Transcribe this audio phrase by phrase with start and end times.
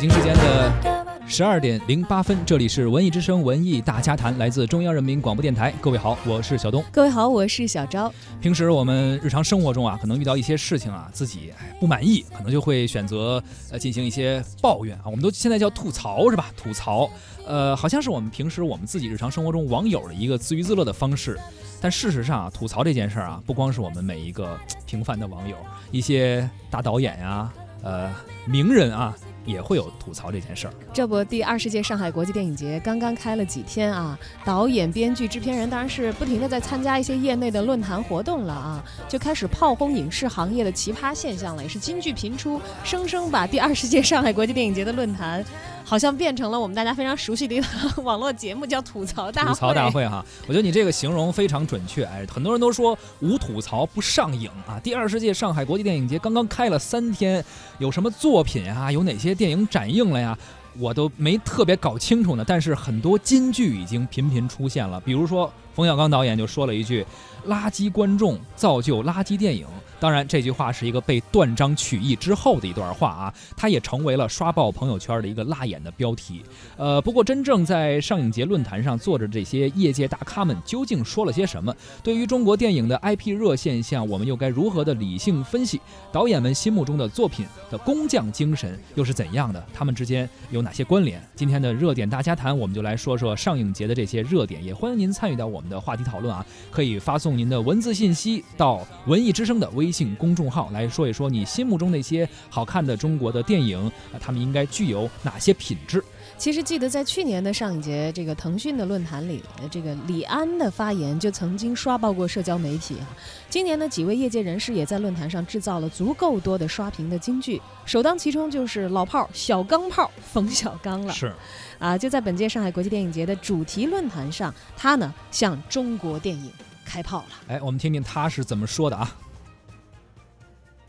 [0.00, 5.74] 京时间的十二点零八分，这里是文艺之声文艺大家谈，来自中央人民广播电台。
[5.78, 6.82] 各位好，我是小东。
[6.90, 8.10] 各位好，我是小昭。
[8.40, 15.02] 平时我们日常生活中啊，可能遇到一些事情啊，自己不满意，可能就会选择呃进行一些抱怨啊。
[15.04, 16.46] 我们都现在叫吐槽是吧？
[16.56, 17.10] 吐槽，
[17.46, 21.38] 呃，好像是我们平时我们自己日常生活中网友的一个自娱自乐的方式。
[21.78, 25.56] 但事实上啊，吐槽这件事儿啊，不光是我们每一个平凡的网友，
[25.90, 28.10] 一些大导演呀，呃，
[28.46, 29.14] 名人啊。
[29.44, 30.74] 也会有吐槽这件事儿。
[30.92, 45.44] 这不，第二十届上海国际电影节刚刚开了几天啊，导演、编剧、制片人当然是不停的在参加一些业内的论坛活动了啊，就开始炮轰影视行业的奇葩现象了，也是金句频出，生生把第二十届上海国际电影节的论坛。
[45.84, 49.48] 好像变成了我们大家非常熟悉的一个网络节目，叫吐槽大会。
[49.48, 52.04] 吐槽大会哈，我觉得你这个形容非常准确。
[52.04, 54.78] 哎，很多人都说无吐槽不上影啊。
[54.80, 57.44] 第二十届上海国际电影节刚刚开了三天，
[57.78, 58.92] 有什么作品啊？
[58.92, 60.38] 有哪些电影展映了呀？
[60.78, 62.44] 我都没特别搞清楚呢。
[62.46, 67.06] 但是很多金句已经频频出现了，比如说冯小刚导演就说了一句
[67.48, 69.66] ：“垃圾观众造就垃圾电影。”
[69.98, 76.42] 当然，这句话是一个被断章取义之后的一段话啊，它也成为了刷爆朋友圈的一个辣眼的标题。
[76.78, 81.74] 呃，不过真正在上影节论坛上坐着这些业界大咖们究竟说了些什么？
[82.02, 85.80] 对于中国电影的 IP 热现象，我们又该如何的理性分析？
[86.12, 89.62] 导演们心目中的作品的工匠精神又是怎样的？
[89.72, 91.22] 他们之间有哪些关联？
[91.34, 96.44] 今天的热点大家谈，我们就来说说上影节的这些热点，也欢迎您参与到我们的话题讨论啊！
[96.72, 99.90] 可以发送您的文字信息到文艺之声的微。
[99.90, 106.02] 信公众号来说一说你心目中那些好看的中国的电影啊，他们应该具有哪些品质？
[106.40, 113.06] 其实记得在去年的上一节这个腾讯的论坛里，这个李安的发言就曾经刷爆过社交媒体啊。
[113.50, 121.12] 今年呢几位业界人士也在论坛上制造了足够多的刷屏的金句，首当其冲就是老炮儿小钢炮冯小刚了。
[121.12, 121.30] 是，
[121.78, 126.50] 啊，就在本届上海国际电影节的主题论坛上，他呢向中国电影
[126.86, 127.28] 开炮了。
[127.48, 129.14] 哎，我们听听他是怎么说的啊。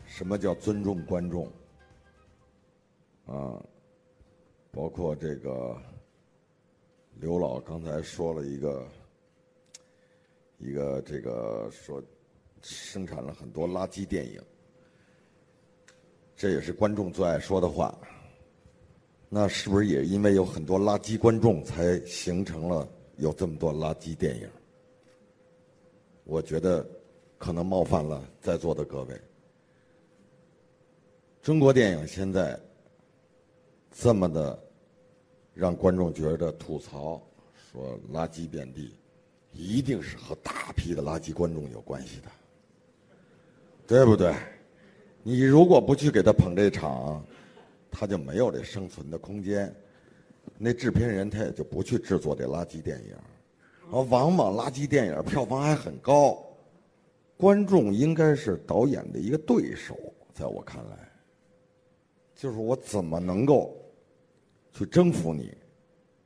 [0.06, 1.46] 什么叫尊重观众？
[3.26, 3.60] 啊，
[4.72, 5.76] 包括这个
[7.20, 8.88] 刘老刚才说了一个
[10.58, 12.02] 一个这个说
[12.62, 14.40] 生产了很多垃圾电影，
[16.34, 17.96] 这也是观众最爱说的话。
[19.28, 24.48] 那是不是也因为有很多垃圾观众，才形成了有这么多垃圾电影？
[26.24, 26.86] 我觉得
[27.36, 29.20] 可能冒犯了在座的各位。
[31.42, 32.58] 中国电影现在
[33.92, 34.58] 这么的
[35.54, 37.20] 让观众觉得吐槽，
[37.70, 38.96] 说垃圾遍地，
[39.52, 42.28] 一定是和大批的垃圾观众有关系的，
[43.86, 44.34] 对不对？
[45.22, 47.24] 你如果不去给他捧这场，
[47.90, 49.72] 他就没有这生存的空间。
[50.58, 53.16] 那制片人他也就不去制作这垃圾电影，
[53.92, 56.42] 而往往垃圾电影票房还很高。
[57.36, 59.96] 观众应该是导演的一个对手，
[60.32, 60.98] 在我看来。
[62.34, 63.76] 就是我怎么能够
[64.72, 65.52] 去征服你，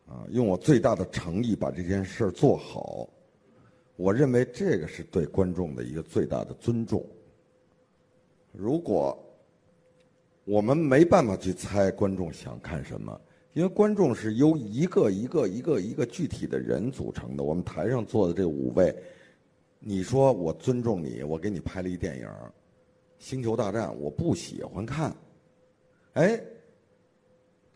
[0.07, 3.09] 啊，用我最大的诚意把这件事做好，
[3.97, 7.05] 我认为这个是对观众的一个最大的尊重。
[8.53, 9.19] 如果
[10.45, 13.21] 我们没办法去猜观众想看什么，
[13.53, 17.43] 因为观众是由一个一个一个一个具体的人组成的。
[17.43, 18.95] 我们台上坐的这五位，
[19.81, 22.27] 你说我尊重你，我给你拍了一电影
[23.19, 25.15] 《星球大战》，我不喜欢看。
[26.13, 26.41] 哎，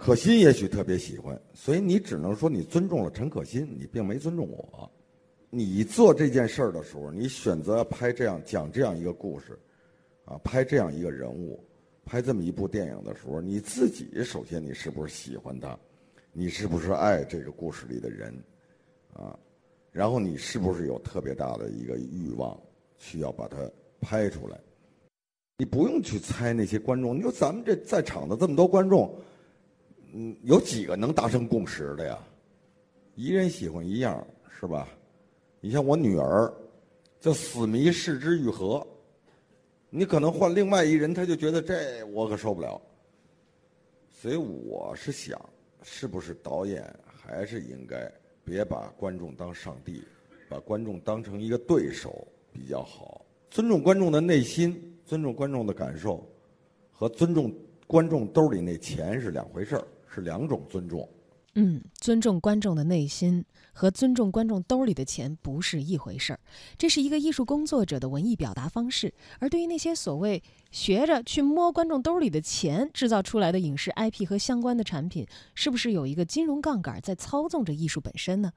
[0.01, 4.91] 可心也许特别喜欢，所以你只能说你尊重了陈可辛，你并没尊重我。
[5.51, 9.59] 你做这件事儿的时候，你选择拍这样讲这样一个故事，
[10.25, 11.63] 啊，拍这样一个人物，
[12.03, 15.79] 拍这么一部电影的时候，你自己首先你是不是喜欢他？
[16.33, 18.35] 你是不是爱这个故事里的人？
[19.13, 19.39] 啊，
[19.93, 22.59] 然后你是不是有特别大的一个欲望，
[22.97, 23.71] 需要把它
[24.01, 24.59] 拍出来？
[25.59, 29.15] 你不用去猜那些观众，你说咱们这在场的这么多观众，
[30.13, 32.19] 嗯，有几个能达成共识的呀？
[33.15, 34.27] 一人喜欢一样，
[34.59, 34.89] 是吧？
[35.61, 36.53] 你像我女儿，
[37.21, 38.77] 就死迷《视之愈合》，
[39.89, 42.81] 你可能换另外一人，他就觉得这我可受不了。
[44.11, 45.41] 所以我是想，
[45.83, 48.11] 是不是导演还是应该
[48.45, 50.03] 别把观众当上帝，
[50.49, 54.87] 把观众当成一个对手比较好，尊重观众的内心。
[55.07, 56.25] 尊重观众的感受，
[56.93, 57.53] 和尊重
[57.89, 61.09] 观众兜里那钱是两回事儿，是两种尊重。
[61.55, 66.39] 嗯，尊重观众的内心和尊重观众兜里的钱不是一回事儿，
[66.79, 69.13] 这是一个艺术工作者的文艺表达方式。
[69.41, 70.41] 而对于那些所谓
[70.71, 78.53] 学着去摸观众兜里的钱制造出来的影视 IP 和相关的产品，是不是有一个金融杠杆在操纵着艺术本身呢？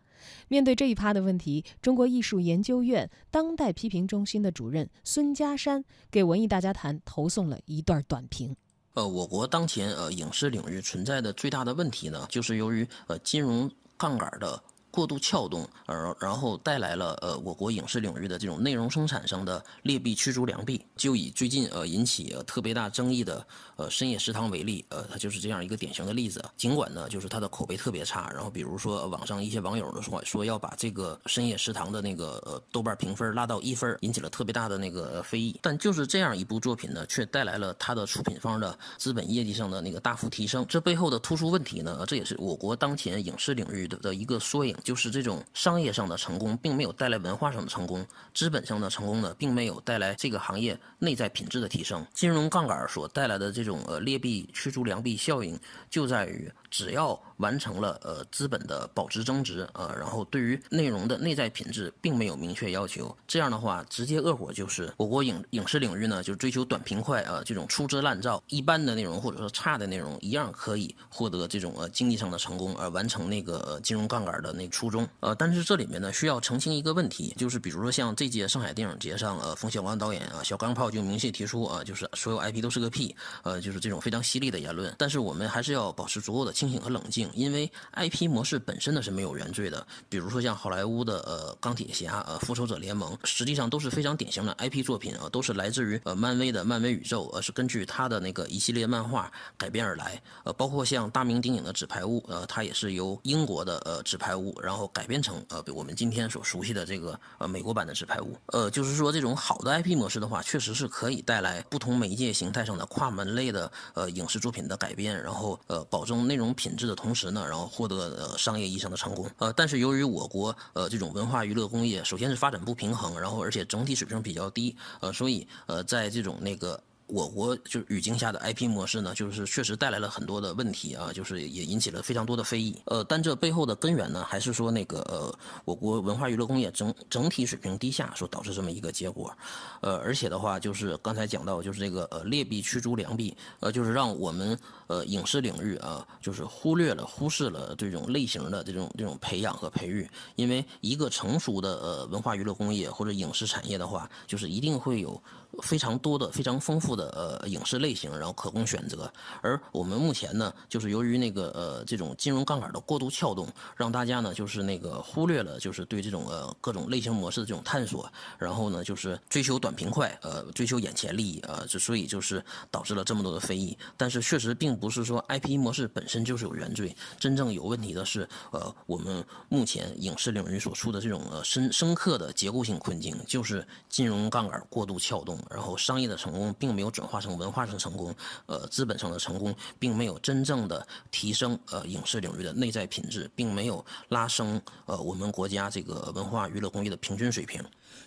[0.48, 8.56] 面对这一趴的问题，中国艺术研究院当代批评中心的主任孙家山给文艺大家谈投送了一段短评。
[8.94, 14.62] 呃，我国当前呃影视领域存在的最大的问题呢，就是由于呃金融杠杆的。
[14.94, 20.80] 过度撬动，而然后带来了呃我国影视领域的这种内容生产上的劣币驱逐良币。
[20.96, 23.44] 就以最近呃引起特别大争议的
[23.76, 26.46] 呃深夜食堂为例，呃它就是这样一个典型的例子。
[26.56, 35.60] 尽管呢就是它的口碑特别差，然后比如说网上一些网友的说说要把这个深夜食堂的那个呃豆瓣评分拉到一分，引起了特别大的那个非议。
[35.64, 40.64] 但就是这样一部作品呢，却带来了它的出品方的资本业绩上的那个大幅提升。
[40.70, 44.78] 这背后的突出问题呢，这也是我国当前影视领域的的一个缩影。
[44.84, 48.04] 就是这种商业上的成功，并没有带来文化上的成功；
[48.34, 52.06] 资本上的成功呢，并没有带来这个行业内在品质的提升。
[52.14, 55.58] 金融杠杆所带来的这种呃劣币驱逐良币效应，
[55.90, 63.16] 就在于只要完成了呃资本的保值增值，呃，然后对于内容的内在品质并没有明确要求。
[63.28, 75.08] 这样的话，直接恶果就是我国影影视领域呢，就追求短平快啊，这种粗制滥造、一般的内容或者说差的内容，一样可以获得这种呃经济上的成功，而完成那个金融杠杆的那初衷。
[75.20, 84.92] 呃，但是这里面呢，需要澄清一个问题，就是比如说像这届上海电影节上，呃，冯小刚导演啊，小钢炮就明确提出啊，就是所有 IP 都是个屁，呃，就是这种非常犀利的言论。
[84.98, 89.86] 但是我们还是要保持足够的清醒和冷静，因为 IP 模式本身呢是没有原罪的。
[90.08, 100.22] 比如说像好莱坞的呃钢铁侠、呃复仇者联盟，实际上都是非常典型的 IP 作品啊，都是来自于呃漫威的漫威宇宙，呃是根据他的那个一系列漫画改编而来。
[100.46, 108.38] 呃，包括像大名鼎鼎的纸牌屋，呃，它也是由英国的呃纸牌屋，然后改编成呃我们今天所熟悉的这个呃美国版的纸牌屋。
[108.48, 119.30] 呃，就是说这种好的 IP 模式的话，确实是可以带来不同媒介形态上的跨门类的呃影视作品的改编，然后呃保证内容品质的同时呢，然后获得呃商业意义上的成功。
[119.38, 126.82] 呃，但是由于我国呃这种文化娱乐工业首先是发展不平衡，然后而且整体水平比较低，呃，所以呃在这种那个。
[127.08, 132.76] 我国就是语境下的 IP 模式呢，就是确实带来了很多的问题啊，就是也引起了非常多的非议。
[132.86, 139.36] 呃，但这背后的根源呢，还是说那个呃，我国文化娱乐工业整整体水平低下所导致这么一个结果。
[139.82, 144.58] 呃，而且的话，就是刚才讲到，就是这个呃劣币驱逐良币，呃，就是让我们
[144.88, 150.10] 呃影视领域啊，就是忽略了、忽视了这种类型的这种这种培养和培育。
[150.36, 155.22] 因为一个成熟的呃文化娱乐工业或者影视产业的话，就是一定会有
[155.62, 156.94] 非常多的、非常丰富。
[156.94, 159.12] 的呃影视类型，然后可供选择。
[159.42, 168.08] 而我们目前呢，就是由于那个呃这种金融杠杆的过度撬动，让大家呢就是那个忽略了就是对这种呃各种类型模式的这种探索，
[168.38, 173.76] 然后呢就是追求短平快，呃追求眼前利益啊，之所以就是导致了这么多的非议。
[173.98, 186.94] 但是确实并不是说 IP 模式本身就是有原罪，真正有问题的是呃我们目前影视领域所处的这种呃深深刻的结构性困境，就是金融杠杆过度撬动，然后商业的成功并没有。
[186.94, 197.60] 转化成文化上成功，呃，资本上的成功，并没有真正的提升呃影视领域的内在品质，并没有拉升呃我们国家这个文化娱乐工业的平均水平。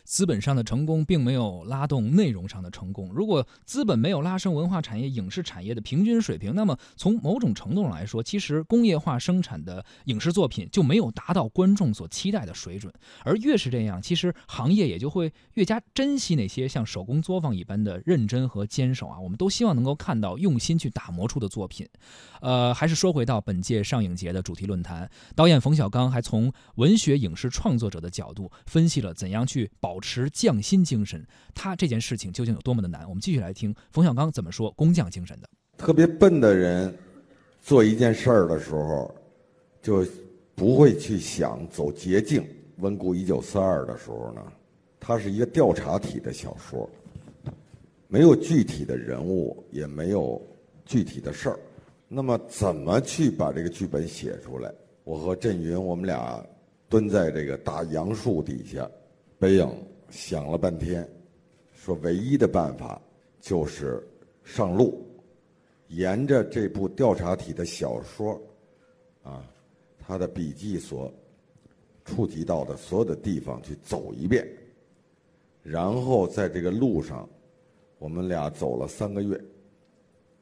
[0.04, 3.10] 资本上的成功并没有拉动内容上的成功。
[3.12, 12.92] 如果资本没有拉升文化产业、影视产业的平均水平，那么从某种程度上来说，其实工业化生产的影视作品就没有达到观众所期待的水准。
[13.24, 19.18] 而越是这样，其实行业也就会越加珍惜那些像手工作坊一般的认真和坚守啊。
[19.20, 21.86] 我们都希望能够看到用心去打磨出的作品。
[22.40, 29.96] 呃，还是说回到本届上影节的主题论坛，导演冯小刚还从文学影视创作者的角度分析了怎样去保。
[29.98, 33.08] 持匠心精神，他这件事情究竟有多么的难？
[33.08, 35.48] 我们继续来听冯小刚怎么说工匠精神的。
[35.76, 36.96] 特别笨的人
[37.60, 39.12] 做一件事儿的时候，
[39.82, 40.06] 就
[40.54, 42.46] 不会去想走捷径。
[42.76, 44.40] 温故一九四二的时候呢，
[45.00, 46.88] 它是一个调查体的小说，
[48.06, 50.40] 没有具体的人物，也没有
[50.84, 51.58] 具体的事儿。
[52.06, 54.72] 那么怎么去把这个剧本写出来？
[55.02, 56.40] 我和振云，我们俩
[56.88, 58.88] 蹲在这个大杨树底下。
[59.46, 61.08] 北影想了半天，
[61.72, 63.00] 说唯一的办法
[63.40, 64.04] 就是
[64.42, 65.06] 上路，
[65.86, 68.42] 沿着这部调查体的小说，
[69.22, 69.48] 啊，
[70.00, 71.14] 他的笔记所
[72.04, 74.44] 触及到的所有的地方去走一遍，
[75.62, 77.28] 然后在这个路上，
[78.00, 79.40] 我们俩走了三个月，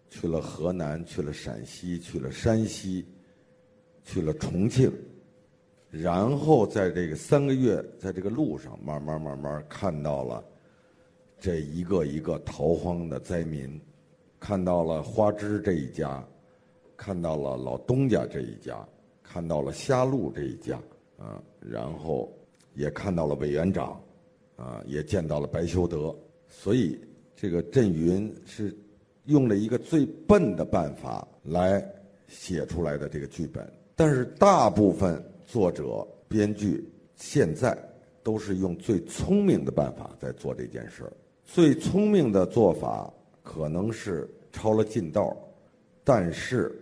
[0.08, 3.04] 去了河南，去了陕西，去了山西，
[4.02, 4.90] 去了重庆，
[5.96, 10.44] 然后在这个三个月，在这个路上，慢慢慢慢看到了
[11.38, 13.80] 这一个一个逃荒的灾民，
[14.40, 16.26] 看到了花枝这一家，
[16.96, 18.84] 看到了老东家这一家，
[19.22, 20.76] 看到了瞎路这一家，
[21.16, 22.32] 啊，然后
[22.74, 24.00] 也看到了委员长，
[24.56, 26.12] 啊，也见到了白修德，
[26.48, 27.00] 所以
[27.36, 28.76] 这个郑云是
[29.26, 31.86] 用了一个最笨的办法来
[32.26, 33.72] 写出来的这个剧本。
[33.94, 37.76] 但是大部分作者、编剧现在
[38.22, 41.12] 都是用最聪明的办法在做这件事儿。
[41.44, 45.36] 最聪明的做法可能是抄了近道，
[46.02, 46.74] 但是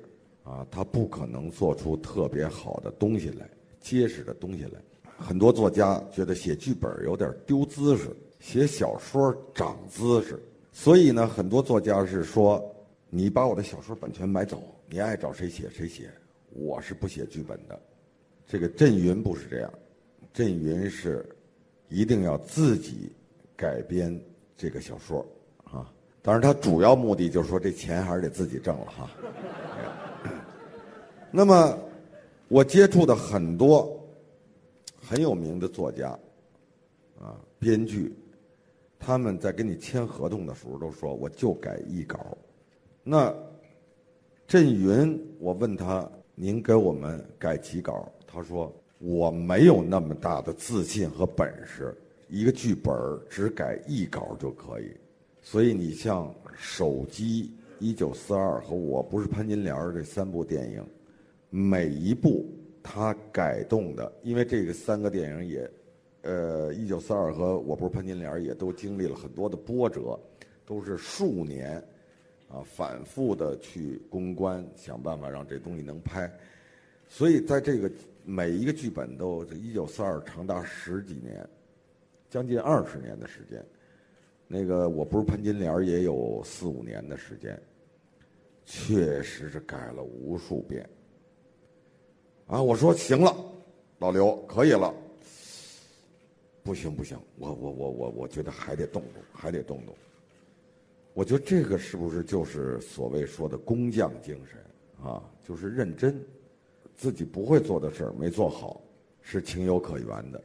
[0.45, 3.49] 啊，他不可能做出特别好的东西来、
[3.81, 4.81] 结实的东西来。
[5.19, 8.09] 很多作家觉得写剧本有点丢姿势，
[8.41, 10.41] 写小说长姿势，
[10.73, 12.65] 所以呢，很多作家是说
[13.11, 16.11] ：“你把我的小说版权买走，你爱找谁写谁写。”
[16.55, 17.81] 我是不写剧本的，
[18.53, 19.73] 这个振云不是这样，
[20.35, 21.25] 振云是
[21.89, 23.11] 一定要自己
[23.57, 24.21] 改编
[24.59, 25.27] 这个小说
[25.65, 25.91] 啊。
[26.21, 29.11] 当然，他主要目的就是说这钱还是得自己挣了哈。
[31.31, 31.79] 那么，
[32.49, 33.99] 我接触的很多
[35.01, 36.11] 很有名的作家
[37.19, 38.15] 啊、编剧，
[38.99, 42.37] 他们在跟你签合同的时候都说我就改一稿。
[43.03, 43.35] 那
[44.47, 46.07] 振云，我问他。
[46.35, 48.11] 您给我们改几稿？
[48.33, 51.95] 他说我没有那么大的自信和本事，
[52.29, 52.95] 一个剧本
[53.29, 54.91] 只改一稿就可以。
[55.43, 57.45] 所以你像《手机》
[57.79, 60.83] 《一九四二》和《我不是潘金莲》这三部电影，
[61.51, 62.47] 每一部
[62.83, 65.71] 他改动的，因为这个三个电影也，
[66.23, 70.19] 呃，《一九四二》和《我不是潘金莲》也都经历了很多的波折，
[70.65, 71.83] 都是数年。
[72.49, 76.31] 啊，反复的去公关，想办法让这东西能拍，
[77.09, 77.91] 所以在这个
[78.25, 81.49] 每一个剧本都，一九四二长达十几年，
[82.31, 83.65] 将近二十年的时间，
[84.47, 87.61] 那个我不是潘金莲也有四五年的时间，
[88.65, 90.89] 确实是改了无数遍。
[92.47, 93.35] 啊，我说行了，
[93.99, 94.95] 老刘可以了，
[96.63, 99.95] 不行不行，我我我我我觉得还得动动，还得动动。
[101.15, 104.59] 我觉得这个是不是就是所谓说的工匠精神
[105.07, 105.23] 啊？
[105.47, 106.19] 就是认真，
[107.03, 108.81] 自己不会做的事儿没做好
[109.23, 110.41] 是情有可原的，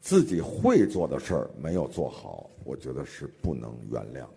[0.00, 4.30] 自己会做的事儿没有做好，我觉得是不能原谅的。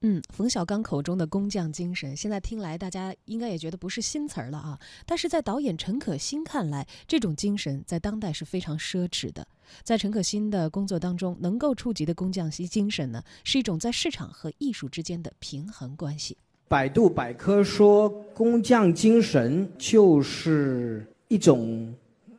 [0.00, 4.80] 嗯，冯小刚口中的工匠精神，现在听来大家应该也觉得不是新词儿了啊。
[5.04, 9.46] 但是在导演陈可辛看来，这种精神在当代是非常奢侈的。
[9.82, 16.38] 在陈可辛的工作当中，能够触及的工匠精神呢，是一种在市场和艺术之间的平衡关系。
[16.72, 21.94] 百度百科说，工匠精神就是一种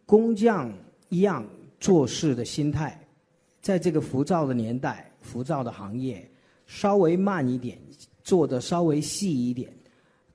[0.08, 0.74] 工匠
[1.10, 1.46] 一样
[1.80, 3.00] 做事的心态。
[3.62, 6.28] 在这个浮躁的年代，浮躁的行业。
[6.66, 7.78] 稍微慢一点，
[8.24, 9.72] 做的稍微细一点，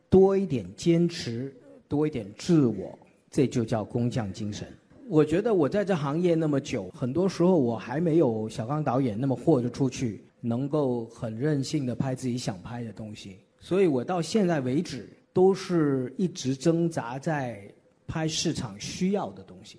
[0.09, 1.53] 多一点坚持，
[1.89, 2.97] 多一点自我，
[3.33, 4.69] 这就叫工匠精神。
[5.09, 13.39] 我觉得我在这行业那么久，很多时候我还没有小刚导演那么豁得出去，能够很任性的拍自己想拍的东西。
[13.61, 17.63] 所以我到现在为止，都是一直挣扎在
[18.07, 19.79] 拍市场需要的东西。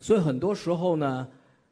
[0.00, 1.28] 所以很多时候呢。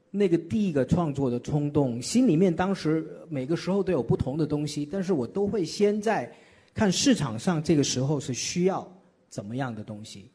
[0.08, 6.32] 那个第一个创作的冲动，心里面当时每个时候都有不同的东西，但是我都会先在
[6.72, 8.90] 看市场上这个时候是需要
[9.28, 10.30] 怎么样的东西，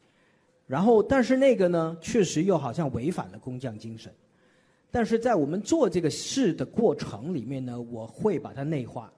[0.68, 4.12] 然后但是那个呢，确实又好像违反了工匠精神，
[4.88, 9.12] 但是在我们做这个事的过程里面呢，我会把它内化，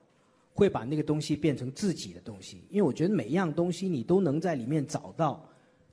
[0.54, 5.44] 会把那个东西变成自己的东西，因为我觉得每一样东西你都能在里面找到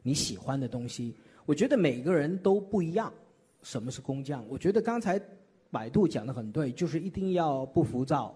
[0.03, 1.15] 你喜欢的东西，
[1.47, 3.11] 我觉得每个人都不一样。
[3.63, 4.43] 什么是工匠？
[4.47, 5.19] 我觉得刚才
[5.71, 8.35] 百度讲的很对，就是一定要不浮躁，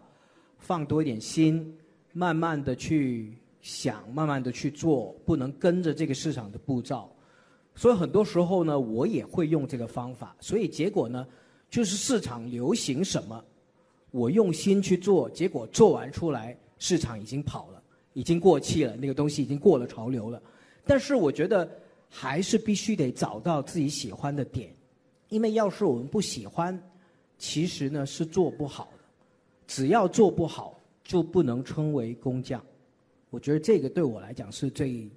[0.58, 1.76] 放多一点心，
[2.12, 7.10] 慢慢的去想，慢慢的去做，不能跟着这个市场的步骤。
[7.76, 10.36] 所以很多时候呢，我也会用这个方法。
[10.40, 11.28] 所以结果呢，
[11.70, 13.44] 就是市场流行什么，
[14.16, 20.42] 我用心去做，结果做完出来，市场已经跑了，已经过气了，那个东西已经过了潮流了。
[20.86, 21.70] 但是我觉得
[22.10, 24.70] 还是必须得找到自己喜欢的点。
[25.28, 26.82] 因为要是我们不喜欢，
[27.38, 29.04] 其实呢是做不好的。
[29.68, 32.64] 只要做不好，就不能称为工匠。
[33.32, 35.10] 我觉得这个对我来讲是最，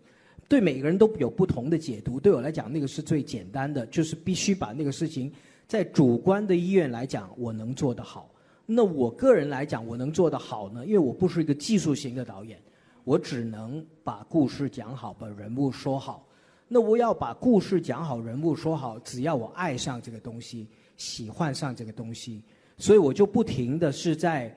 [0.48, 2.18] 对每个人都有不同的解读。
[2.18, 5.30] 对我来讲，那个是最简单的，就是必须把那个事情
[5.68, 8.28] 在主观的意愿来讲，我能做得好。
[8.70, 10.84] 那我个人来讲，我能做得好呢？
[10.84, 12.60] 因为我不是一个技术型的导演，
[13.02, 16.28] 我只能把故事讲好，把人物说好。
[16.68, 22.42] 那我要把故事讲好，人物说好，只要我爱上这个东西，喜欢上这个东西，
[22.76, 24.54] 所以我就不停的是在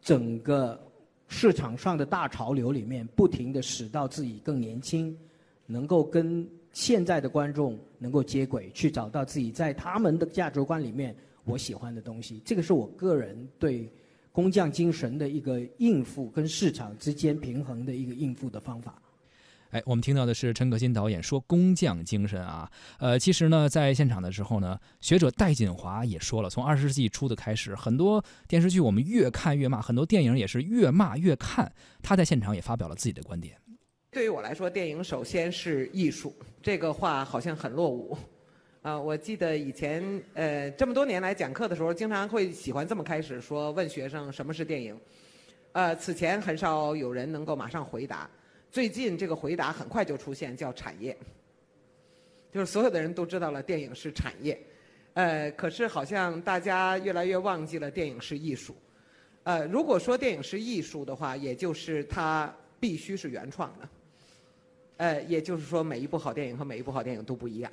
[0.00, 0.80] 整个
[1.28, 5.14] 市场上的大潮流里面，不停的使到自己更年轻，
[5.66, 11.14] 能够跟现在的观众能够接轨，去找到自己在他们的价值观里面
[11.44, 12.40] 我喜欢的东西。
[12.44, 13.90] 这个是我个人对
[14.30, 19.00] 工匠精神的一个应付，跟市场之间平衡的一个应付的方法。
[19.70, 31.72] 哎，我们听到的是陈可辛导演说工匠精神啊，呃，其实呢，在现场的时候呢，学者戴锦华也说了，从二十世纪初的开始，很多电视剧我们越看越骂，很多电影也是越骂越看。
[32.02, 33.56] 他在现场也发表了自己的观点。
[34.10, 38.14] 对于我来说，电影首先是艺术，这个话好像很落伍。
[38.82, 40.02] 啊，我记得以前
[40.34, 44.98] 呃这么多年来讲课的时候，经常会喜欢这么开始说，问学生什么是电影。
[45.70, 48.28] 呃，此前很少有人能够马上回答。
[48.72, 51.16] 最近这个回答很快就出现，叫产业，
[52.50, 54.60] 就是所有的人都知道了电影是产业，
[55.14, 58.74] 呃，可是好像大家越来越忘记了电影是艺术，
[59.44, 63.88] 呃，如果说电影是艺术的话，也就是它必须是原创的，
[64.96, 67.70] 呃，也就是说每一部好电影和每一部好电影都不一样，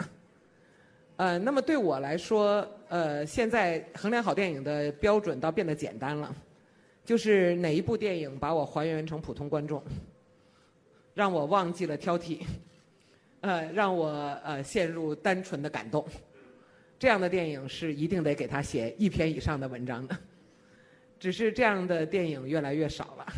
[1.20, 6.34] 呃，那么对我来说，呃，现在衡量好电影的标准倒变得简单了，
[7.04, 9.84] 就是哪一部电影把我还原成普通观众。
[11.14, 12.40] 让我忘记了挑剔，
[13.42, 14.08] 呃，让我
[14.46, 16.08] 呃陷入单纯的感动，
[16.98, 20.18] 这样的电影是一定得给他写一篇以上的文章的。
[21.20, 23.34] 只是这样的电影越来越少了，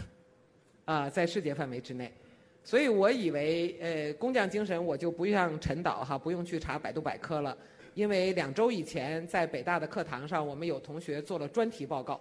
[0.86, 2.14] 啊，在世界范围之内，
[2.64, 7.58] 所以我以为呃工匠精神我就不像陈导哈，不用去查百度百科了，
[7.94, 12.20] 因为两周以前在北大的课堂上，我们有同学做了专题报告，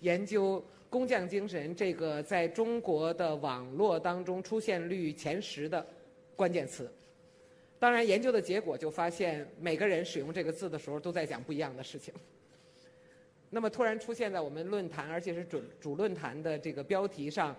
[0.00, 0.64] 研究。
[0.90, 5.84] 工匠精神这个在中国的网络当中出现率前十的
[6.36, 6.88] 关键词，
[7.80, 12.14] 当然研究的结果就发现，每个人使用这个字的时候都在讲不一样的事情。
[13.50, 17.56] 那么突然出现在我们论坛，而且是主主论坛的这个标题上，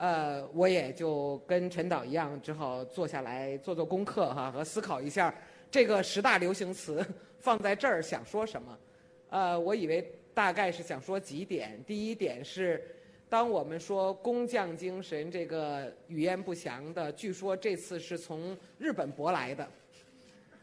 [0.00, 5.32] 呃，我也就跟陈导一样，只好坐下来做做功课哈，和思考一下
[5.70, 7.06] 这个十大流行词
[7.38, 8.78] 放在这儿想说什么。
[9.28, 10.10] 呃，我以为。
[10.32, 11.82] 大概是想说几点。
[11.84, 12.82] 第一点是，
[13.28, 19.68] 当我们说工匠精神这个语言不详的，据说这次是从日本舶来的，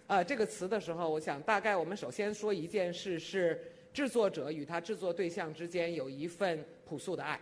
[0.07, 3.61] 呃，这个词的时候，我想大概我们首先说一件事是，
[3.93, 7.39] 制作者与他制作对象之间有一份朴素的爱。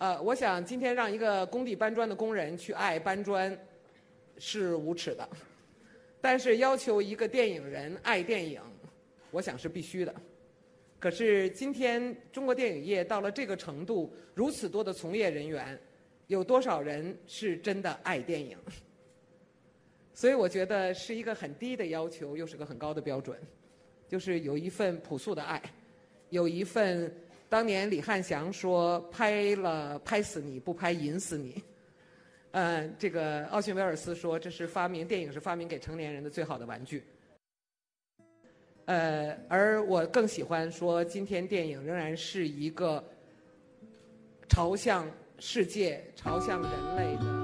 [0.00, 3.54] 呃，我想今天让一个工地搬砖的工人去爱搬砖
[4.38, 5.28] 是无耻的，
[6.22, 8.62] 但是要求一个电影人爱电影，
[9.30, 10.14] 我想是必须的。
[10.98, 15.78] 可是今天中国电影业到了这个程度，如此多的从业人员，
[16.28, 18.56] 有多少人是真的爱电影？
[20.14, 23.38] 所以我觉得是一个很低的要求，又是个很高的标准，
[24.08, 25.62] 就是有一份朴素的爱，
[26.30, 27.14] 有一份
[27.50, 31.60] 当年李汉祥说“拍了拍死你不拍引死你”，
[32.52, 37.02] 嗯，这个奥逊威尔斯说这是发明电影是发明给成年人的最好的玩具。
[38.84, 43.04] 呃，而我更喜欢说，今天电影仍然是一个
[44.48, 45.10] 朝向
[45.40, 47.39] 世界、朝向人类的。